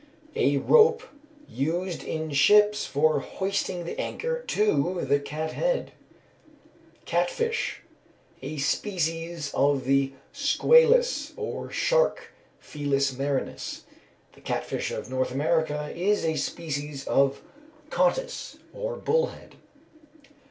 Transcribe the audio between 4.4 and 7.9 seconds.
to the cat head. Catfish.